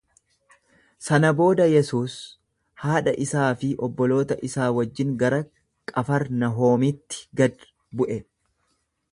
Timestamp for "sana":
1.07-1.29